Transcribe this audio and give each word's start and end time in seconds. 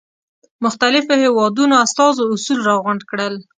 مختلفو 0.65 1.13
هېوادونو 1.23 1.75
استازو 1.85 2.23
اصول 2.35 2.59
را 2.67 2.75
غونډ 2.83 3.01
کړل. 3.11 3.33